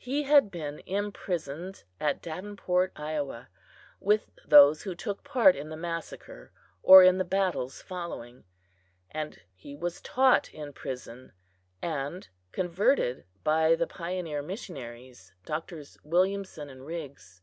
He 0.00 0.24
had 0.24 0.50
been 0.50 0.80
imprisoned 0.86 1.84
at 2.00 2.20
Davenport, 2.20 2.90
Iowa, 2.96 3.48
with 4.00 4.28
those 4.44 4.82
who 4.82 4.96
took 4.96 5.22
part 5.22 5.54
in 5.54 5.68
the 5.68 5.76
massacre 5.76 6.50
or 6.82 7.04
in 7.04 7.18
the 7.18 7.24
battles 7.24 7.80
following, 7.80 8.42
and 9.12 9.40
he 9.54 9.76
was 9.76 10.00
taught 10.00 10.52
in 10.52 10.72
prison 10.72 11.30
and 11.80 12.26
converted 12.50 13.24
by 13.44 13.76
the 13.76 13.86
pioneer 13.86 14.42
missionaries, 14.42 15.32
Drs. 15.46 15.96
Williamson 16.02 16.68
and 16.68 16.84
Riggs. 16.84 17.40